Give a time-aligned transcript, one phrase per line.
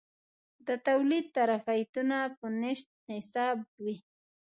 [0.67, 3.95] د تولید ظرفیتونه په نشت حساب وي.